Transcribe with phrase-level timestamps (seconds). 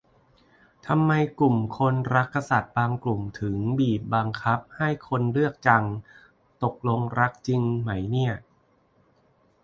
[0.87, 5.83] ทำไมกลุ่มคนรักกษัตริย์บางกลุ่มถึงบีบบังคับให้คนเลือกจัง
[6.63, 8.33] ตกลงรักจริงไหมเนี่ย